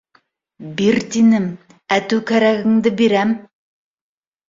—Бир 0.79 0.97
тинем, 1.17 1.45
әтеү 1.99 2.25
кәрәгеңде 2.33 2.97
бирәм! 3.03 3.39